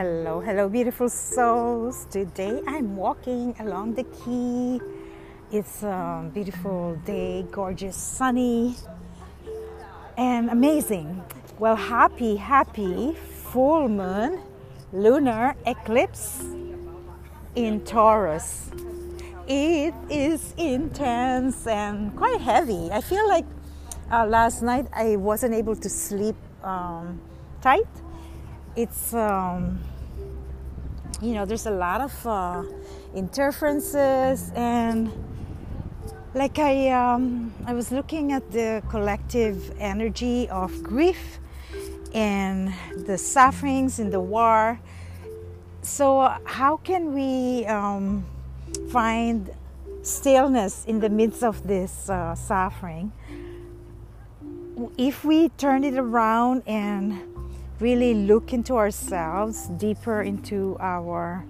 [0.00, 2.06] Hello, hello, beautiful souls.
[2.10, 4.80] Today I'm walking along the quay.
[5.52, 8.76] It's a beautiful day, gorgeous, sunny,
[10.16, 11.22] and amazing.
[11.58, 13.12] Well, happy, happy
[13.52, 14.40] full moon
[14.90, 16.46] lunar eclipse
[17.54, 18.70] in Taurus.
[19.46, 22.90] It is intense and quite heavy.
[22.90, 23.44] I feel like
[24.10, 27.20] uh, last night I wasn't able to sleep um,
[27.60, 27.84] tight
[28.76, 29.80] it's um,
[31.22, 32.62] you know there's a lot of uh,
[33.14, 35.12] interferences and
[36.34, 41.38] like I um, I was looking at the collective energy of grief
[42.14, 44.80] and the sufferings in the war.
[45.82, 48.24] So how can we um,
[48.90, 49.50] find
[50.02, 53.12] stillness in the midst of this uh, suffering?
[54.96, 57.29] If we turn it around and
[57.80, 61.44] really look into ourselves, deeper into our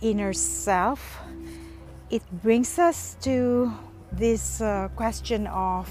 [0.00, 1.20] inner self,
[2.10, 3.72] it brings us to
[4.12, 5.88] this uh, question of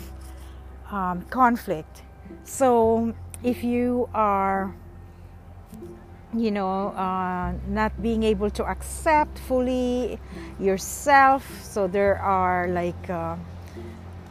[0.92, 2.02] um, conflict.
[2.44, 4.74] So, if you are,
[6.36, 10.20] you know, uh, not being able to accept fully
[10.60, 13.36] yourself, so there are like uh,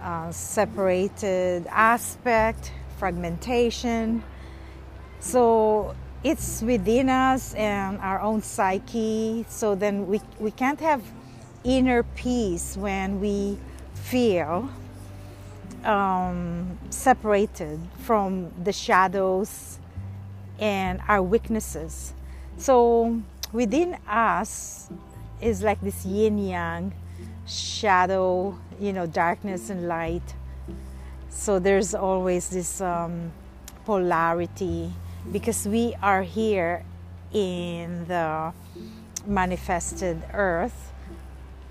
[0.02, 4.22] uh separated aspect, fragmentation
[5.20, 9.44] so it's within us and our own psyche.
[9.48, 11.02] So then we, we can't have
[11.62, 13.58] inner peace when we
[13.94, 14.68] feel
[15.84, 19.78] um, separated from the shadows
[20.58, 22.12] and our weaknesses.
[22.56, 23.22] So
[23.52, 24.88] within us
[25.40, 26.92] is like this yin yang
[27.46, 30.34] shadow, you know, darkness and light.
[31.28, 33.30] So there's always this um,
[33.84, 34.92] polarity
[35.32, 36.84] because we are here
[37.32, 38.52] in the
[39.26, 40.92] manifested earth.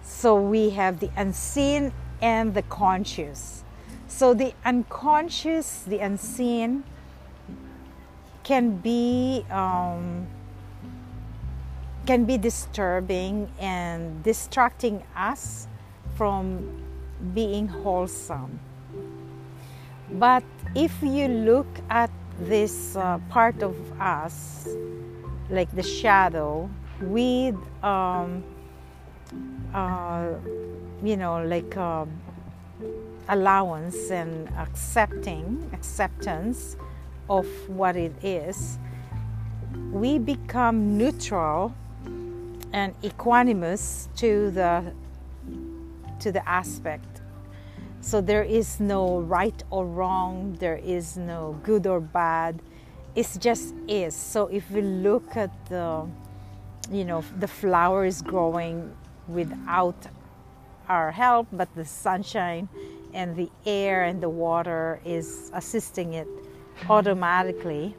[0.04, 3.64] So we have the unseen and the conscious.
[4.08, 6.84] So the unconscious, the unseen,
[8.44, 10.28] can be um,
[12.06, 15.68] can be disturbing and distracting us
[16.16, 16.84] from
[17.34, 18.60] being wholesome.
[20.12, 20.44] But
[20.76, 24.68] if you look at this uh, part of us,
[25.50, 26.70] like the shadow,
[27.02, 28.44] with um,
[29.74, 30.34] uh,
[31.04, 32.06] you know, like uh,
[33.30, 36.78] allowance and accepting acceptance
[37.30, 38.78] of what it is,
[39.92, 41.74] we become neutral
[42.74, 44.94] and equanimous to the
[46.20, 47.15] to the aspect
[48.06, 52.62] so there is no right or wrong, there is no good or bad.
[53.16, 54.14] It just is.
[54.16, 56.06] So if we look at the,
[56.92, 58.96] you know, the flower is growing
[59.28, 59.96] without
[60.88, 62.70] our help, but the sunshine
[63.16, 66.28] and the air and the water is assisting it
[66.88, 67.96] automatically,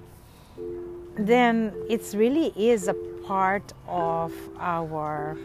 [1.18, 2.94] then it really is a
[3.26, 5.36] part of our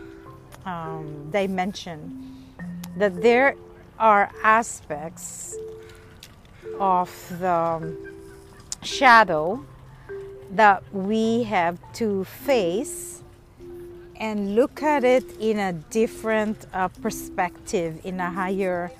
[0.67, 2.45] um, dimension
[2.95, 3.55] that there
[4.01, 5.55] are aspects
[6.79, 7.95] of the
[8.81, 9.63] shadow
[10.49, 13.21] that we have to face
[14.15, 18.91] and look at it in a different uh, perspective, in a higher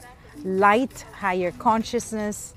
[0.44, 2.53] light, higher consciousness,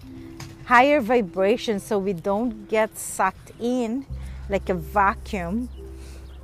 [0.67, 4.05] higher vibration, so we don't get sucked in
[4.51, 5.69] like a vacuum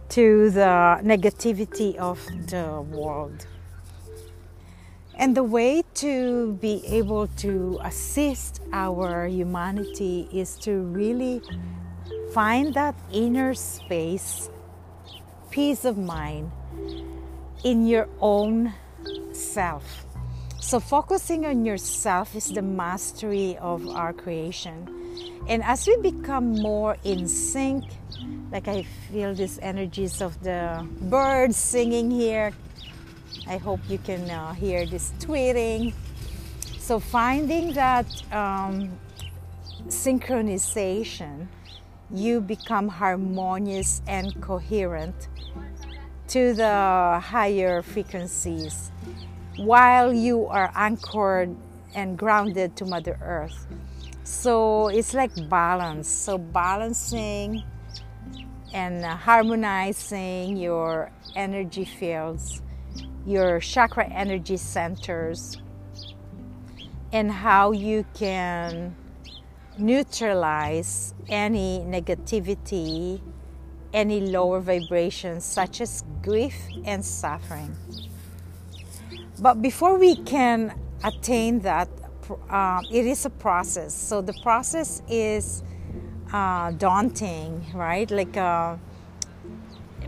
[0.08, 2.18] to the negativity of
[2.48, 3.46] the world.
[5.20, 11.42] And the way to be able to assist our humanity is to really
[12.32, 14.48] find that inner space,
[15.50, 16.50] peace of mind
[17.64, 18.72] in your own
[19.32, 20.06] self.
[20.58, 24.88] So, focusing on yourself is the mastery of our creation.
[25.48, 27.84] And as we become more in sync,
[28.50, 32.52] like I feel these energies of the birds singing here,
[33.46, 35.94] I hope you can uh, hear this tweeting.
[36.78, 38.98] So, finding that um,
[39.88, 41.46] synchronization,
[42.12, 45.28] you become harmonious and coherent
[46.28, 48.90] to the higher frequencies
[49.56, 51.54] while you are anchored
[51.94, 53.66] and grounded to Mother Earth.
[54.24, 56.08] So, it's like balance.
[56.08, 57.62] So, balancing
[58.72, 62.62] and harmonizing your energy fields
[63.30, 65.56] your chakra energy centers
[67.12, 68.94] and how you can
[69.78, 73.20] neutralize any negativity
[73.92, 77.74] any lower vibrations such as grief and suffering.
[79.38, 81.88] But before we can attain that,
[82.48, 83.94] uh, it is a process.
[83.94, 85.62] So the process is
[86.32, 88.10] uh, daunting, right?
[88.10, 88.76] Like, uh,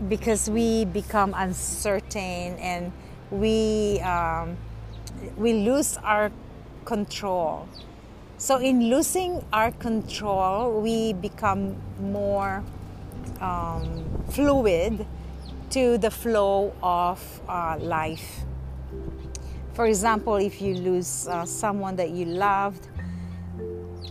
[0.07, 2.91] because we become uncertain and
[3.33, 4.55] we um,
[5.35, 6.31] we lose our
[6.85, 7.67] control.
[8.37, 12.63] So in losing our control, we become more
[13.41, 15.05] um, fluid
[15.71, 18.41] to the flow of uh, life.
[19.73, 22.87] For example, if you lose uh, someone that you loved,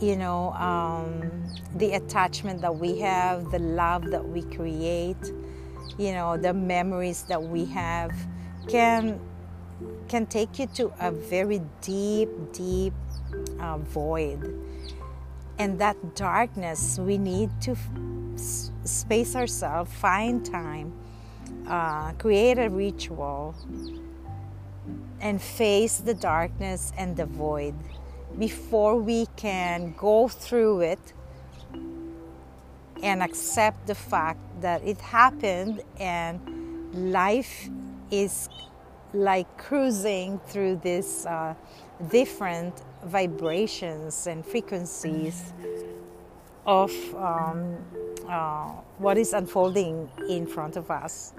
[0.01, 1.31] you know, um,
[1.77, 5.33] the attachment that we have, the love that we create,
[5.99, 8.13] you know, the memories that we have
[8.69, 9.21] can
[10.09, 12.93] can take you to a very deep, deep
[13.59, 14.41] uh, void.
[15.59, 17.77] And that darkness, we need to
[18.85, 20.93] space ourselves, find time,
[21.67, 23.55] uh, create a ritual,
[25.21, 27.75] and face the darkness and the void
[28.39, 31.13] before we can go through it
[33.03, 36.41] and accept the fact that it happened and
[37.13, 37.69] life
[38.13, 38.49] is
[39.15, 41.55] like cruising through these uh,
[42.11, 45.53] different vibrations and frequencies
[46.67, 47.77] of um,
[48.29, 48.69] uh,
[48.99, 51.33] what is unfolding in front of us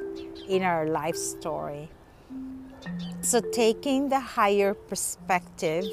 [0.50, 1.90] in our life story.
[3.22, 5.86] So, taking the higher perspective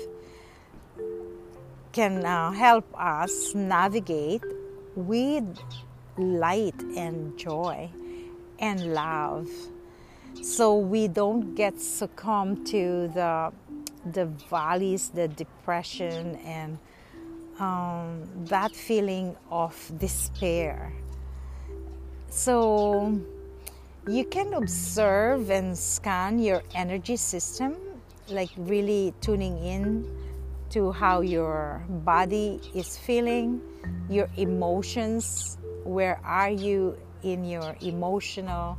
[1.92, 4.42] can uh, help us navigate
[4.96, 5.44] with
[6.16, 7.88] light and joy
[8.58, 9.48] and love
[10.42, 13.52] so we don't get succumb to the
[14.12, 16.78] the valleys the depression and
[17.60, 20.92] um, that feeling of despair.
[22.30, 23.20] So
[24.08, 27.76] you can observe and scan your energy system
[28.28, 30.08] like really tuning in
[30.70, 33.60] to how your body is feeling
[34.08, 38.78] your emotions where are you in your emotional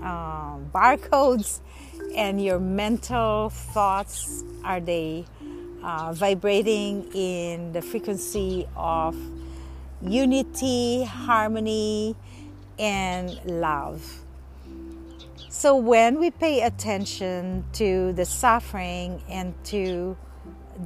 [0.00, 1.60] um, barcodes
[2.14, 5.24] and your mental thoughts are they
[5.82, 9.16] uh, vibrating in the frequency of
[10.02, 12.16] unity harmony
[12.78, 14.20] and love?
[15.48, 20.16] So when we pay attention to the suffering and to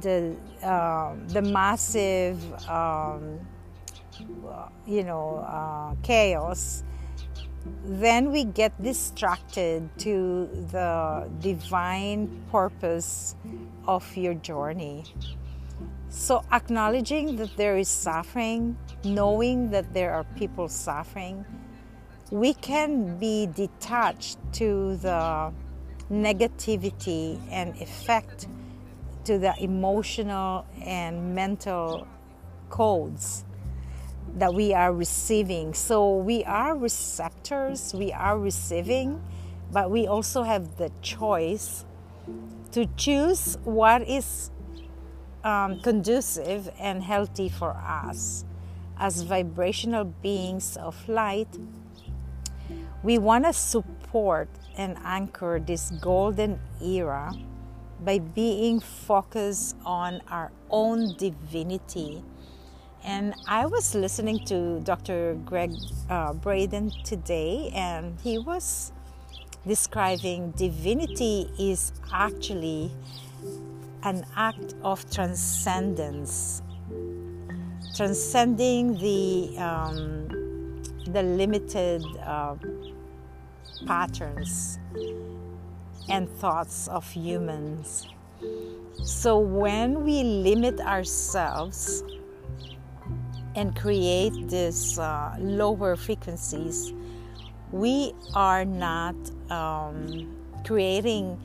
[0.01, 3.39] the uh, the massive um,
[4.85, 6.83] you know, uh, chaos,
[7.83, 13.35] then we get distracted to the divine purpose
[13.87, 15.03] of your journey.
[16.09, 21.45] So, acknowledging that there is suffering, knowing that there are people suffering,
[22.31, 25.51] we can be detached to the
[26.11, 28.47] negativity and effect
[29.25, 32.07] to the emotional and mental
[32.69, 33.43] codes
[34.35, 35.73] that we are receiving.
[35.73, 39.23] So we are receptors, we are receiving,
[39.71, 41.85] but we also have the choice
[42.73, 44.51] to choose what is
[45.43, 48.43] um, conducive and healthy for us
[48.99, 51.47] as vibrational beings of light.
[53.03, 57.33] We want to support and anchor this golden era
[58.03, 62.23] by being focused on our own divinity
[63.05, 65.35] and I was listening to Dr.
[65.45, 65.71] Gregg
[66.09, 68.91] uh, Braden today, and he was
[69.67, 72.91] describing divinity is actually
[74.01, 76.63] an act of transcendence,
[77.95, 80.27] transcending the um,
[81.07, 82.55] the limited uh,
[83.85, 84.79] patterns
[86.09, 88.07] and thoughts of humans.
[89.03, 92.03] So when we limit ourselves
[93.55, 96.93] and create these uh, lower frequencies,
[97.71, 99.15] we are not
[99.49, 100.35] um,
[100.65, 101.39] creating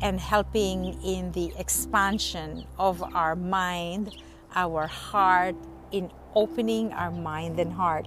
[0.00, 4.16] and helping in the expansion of our mind,
[4.54, 5.54] our heart,
[5.92, 8.06] in opening our mind and heart.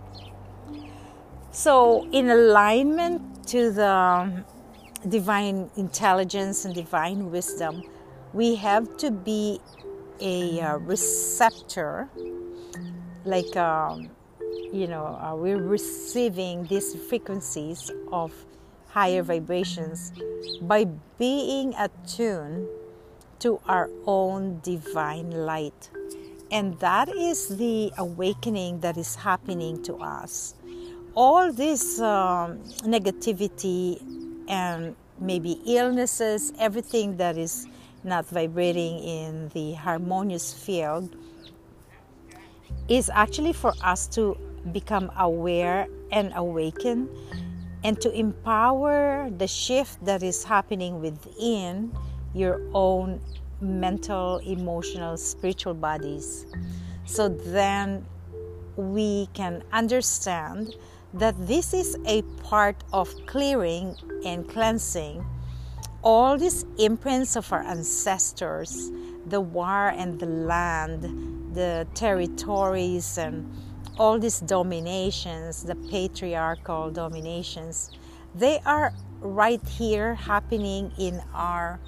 [1.51, 4.43] So, in alignment to the
[5.07, 7.83] divine intelligence and divine wisdom,
[8.33, 9.61] we have to be
[10.19, 12.09] a uh, receptor
[13.25, 14.09] like um,
[14.71, 18.31] you know uh, we're receiving these frequencies of
[18.87, 20.13] higher vibrations
[20.61, 20.85] by
[21.17, 22.67] being attuned
[23.39, 25.89] to our own divine light.
[26.51, 30.53] And that is the awakening that is happening to us.
[31.13, 33.99] All this um, negativity
[34.47, 37.67] and maybe illnesses, everything that is
[38.03, 41.15] not vibrating in the harmonious field,
[42.87, 44.37] is actually for us to
[44.71, 47.09] become aware and awaken
[47.83, 51.95] and to empower the shift that is happening within
[52.33, 53.21] your own
[53.61, 56.45] mental, emotional, spiritual bodies.
[57.05, 58.05] So then
[58.75, 60.75] we can understand
[61.13, 65.23] that this is a part of clearing and cleansing
[66.01, 68.91] all these imprints of our ancestors
[69.27, 71.03] the war and the land,
[71.55, 73.49] the territories, and
[73.97, 77.91] all these dominations, the patriarchal dominations,
[78.35, 81.79] they are right here happening in our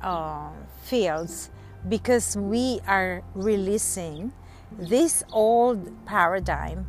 [0.00, 0.50] uh,
[0.82, 1.50] fields
[1.88, 4.32] because we are releasing
[4.78, 6.86] this old paradigm.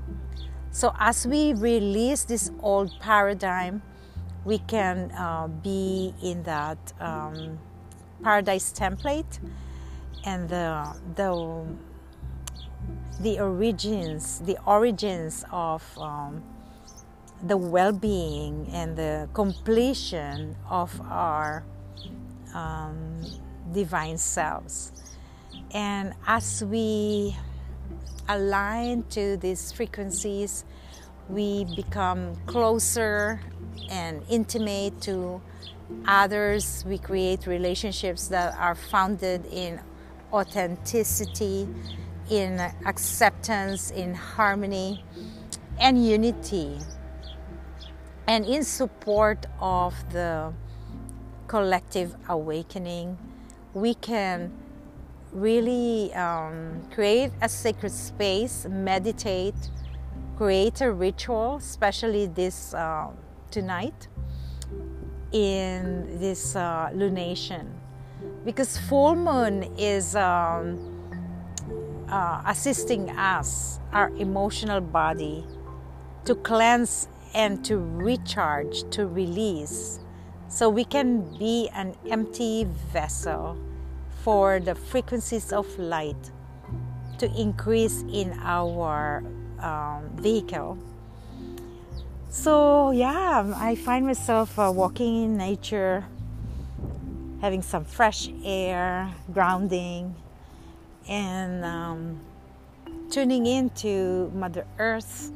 [0.71, 3.83] So, as we release this old paradigm,
[4.45, 7.59] we can uh, be in that um,
[8.23, 9.39] paradise template
[10.25, 11.65] and the, the,
[13.19, 16.43] the origins, the origins of um,
[17.43, 21.63] the well-being and the completion of our
[22.53, 23.25] um,
[23.73, 24.91] divine selves.
[25.71, 27.35] And as we
[28.29, 30.65] align to these frequencies,
[31.29, 33.41] we become closer
[33.89, 35.41] and intimate to
[36.07, 36.83] others.
[36.87, 39.79] We create relationships that are founded in
[40.31, 41.67] authenticity,
[42.29, 45.03] in acceptance, in harmony,
[45.79, 46.79] and unity,
[48.27, 50.53] and in support of the
[51.47, 53.17] collective awakening.
[53.73, 54.51] We can
[55.31, 59.55] really um, create a sacred space, meditate,
[60.37, 63.09] create a ritual, especially this uh,
[63.51, 64.07] tonight
[65.31, 67.65] in this uh, lunation,
[68.45, 70.92] because full moon is um,
[72.13, 75.43] uh, assisting us, our emotional body,
[76.25, 79.99] to cleanse and to recharge, to release,
[80.47, 83.57] so we can be an empty vessel
[84.21, 86.29] for the frequencies of light
[87.17, 89.23] to increase in our
[89.59, 90.77] um, vehicle.
[92.29, 96.05] So, yeah, I find myself uh, walking in nature,
[97.41, 100.15] having some fresh air, grounding,
[101.07, 102.19] and um,
[103.09, 105.31] tuning into Mother Earth,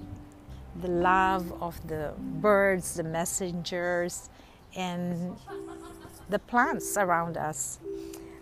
[0.82, 4.30] the love of the birds, the messengers,
[4.76, 5.36] and
[6.30, 7.80] the plants around us.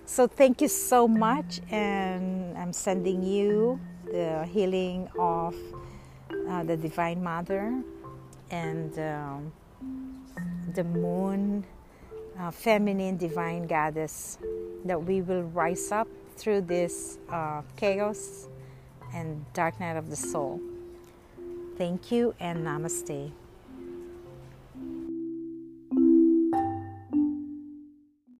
[0.05, 5.55] So thank you so much, and I'm sending you the healing of
[6.47, 7.81] uh, the Divine Mother
[8.51, 9.51] and um,
[10.73, 11.65] the Moon,
[12.39, 14.37] uh, Feminine Divine Goddess,
[14.85, 18.47] that we will rise up through this uh, chaos
[19.13, 20.59] and dark night of the soul.
[21.77, 23.31] Thank you and namaste.